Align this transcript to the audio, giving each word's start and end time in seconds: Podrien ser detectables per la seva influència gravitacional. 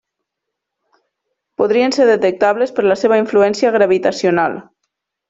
Podrien 1.61 1.93
ser 1.97 2.07
detectables 2.11 2.73
per 2.79 2.87
la 2.89 2.97
seva 3.05 3.21
influència 3.25 3.73
gravitacional. 3.77 4.57